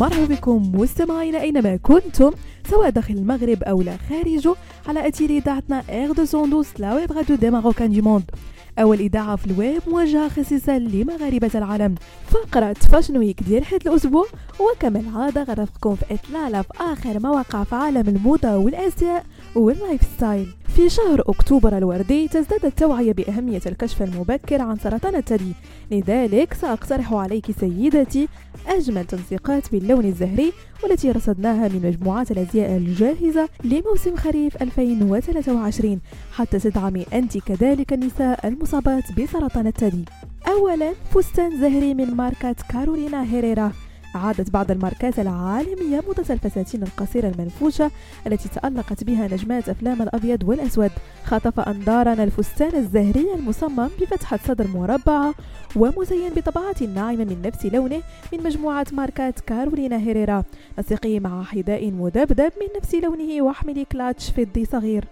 [0.00, 2.30] مرحبا بكم مستمعينا اينما كنتم
[2.70, 4.54] سواء داخل المغرب أو لا خارجه
[4.88, 8.30] على اثير إذاعتنا R deux cent douze la web radio des Marocains du monde.
[8.78, 11.94] أول إذاعة في الويب موجهة خصيصا لمغاربة العالم.
[12.30, 14.26] فقرة Fashion Week ديال هاد الأسبوع
[14.60, 19.24] وكما العاده غنرافقكم في إطلالة في آخر ما وقع في عالم الموضة والأزياء
[19.56, 20.46] وال lifestyle
[20.76, 25.52] في شهر أكتوبر الوردي تزداد التوعية بأهمية الكشف المبكر عن سرطان الثدي
[25.90, 28.28] لذلك سأقترح عليك سيدتي
[28.66, 36.00] أجمل تنسيقات باللون الزهري والتي رصدناها من مجموعات الأزياء الجاهزة لموسم خريف 2023
[36.32, 40.04] حتى تدعمي أنت كذلك النساء المصابات بسرطان الثدي
[40.48, 43.72] أولا فستان زهري من ماركة كارولينا هيريرا.
[44.14, 47.90] عادت بعض الماركات العالمية موضة الفساتين القصيرة المنفوشة
[48.26, 50.90] التي تألقت بها نجمات أفلام الأبيض والأسود.
[51.24, 55.34] خطف أنظارنا الفستان الزهري المصمم بفتحة صدر مربعة
[55.76, 60.44] ومزين بطبعات ناعمة من نفس لونه من مجموعة ماركات كارولينا هيريرا
[60.78, 65.04] نسقي مع حذاء مدبدب من نفس لونه واحمل كلاتش فضي صغير.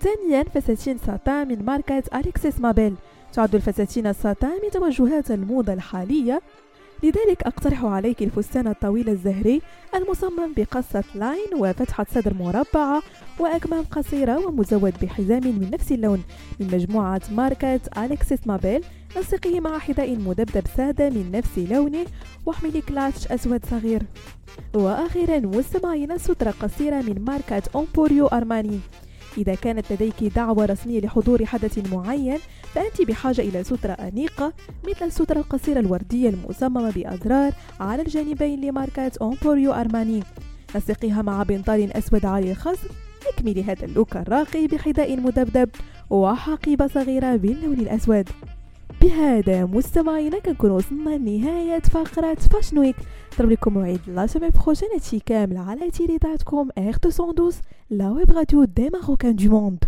[0.00, 2.94] ثانيا فساتين ساتان من ماركة أليكسيس مابيل.
[3.32, 6.40] تعد الفساتين الساتان من توجهات الموضة الحالية
[7.02, 9.62] لذلك أقترح عليك الفستان الطويل الزهري
[9.94, 13.02] المصمم بقصة A-line وفتحة صدر مربعة
[13.38, 16.22] وأكمام قصيرة ومزود بحزام من نفس اللون
[16.60, 18.84] من مجموعة ماركة أليكسيس مابيل
[19.18, 22.06] نسقه مع حذاء مدبدب سادة من نفس لونه
[22.46, 24.02] واحمل كلاتش أسود صغير.
[24.74, 28.80] وأخيرا مستمعينا سترة قصيرة من ماركة أمبوريو أرماني.
[29.38, 34.52] إذا كانت لديك دعوة رسمية لحضور حدث معين فأنت بحاجة إلى سترة أنيقة
[34.88, 40.22] مثل السترة القصيرة الوردية المصممة بأزرار على الجانبين لماركة أمبوريو أرماني.
[40.76, 42.88] نسقيها مع بنطال أسود عالي الخصر
[43.28, 45.68] اكملي هذا ال look الراقي بحذاء مدبدب
[46.10, 48.28] وحقيبة صغيرة باللون الأسود.
[49.00, 52.96] بهذا مستمعينا كنكون وصلنا لنهاية فقرة Fashion Week
[53.34, 58.64] نضرب لكم موعد la semaine prochaine هادشي كامل على إذاعتكم R 212 la web radio
[58.64, 59.84] des Marocains du monde